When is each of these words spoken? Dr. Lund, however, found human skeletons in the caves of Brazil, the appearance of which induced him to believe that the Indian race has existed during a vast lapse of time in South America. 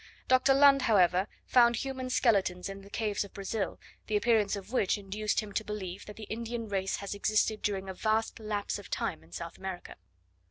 Dr. 0.27 0.55
Lund, 0.55 0.81
however, 0.81 1.27
found 1.45 1.75
human 1.75 2.09
skeletons 2.09 2.67
in 2.69 2.81
the 2.81 2.89
caves 2.89 3.23
of 3.23 3.35
Brazil, 3.35 3.79
the 4.07 4.17
appearance 4.17 4.55
of 4.55 4.71
which 4.71 4.97
induced 4.97 5.41
him 5.41 5.51
to 5.51 5.63
believe 5.63 6.07
that 6.07 6.15
the 6.15 6.23
Indian 6.23 6.67
race 6.67 6.95
has 6.95 7.13
existed 7.13 7.61
during 7.61 7.87
a 7.87 7.93
vast 7.93 8.39
lapse 8.39 8.79
of 8.79 8.89
time 8.89 9.23
in 9.23 9.31
South 9.31 9.59
America. 9.59 9.97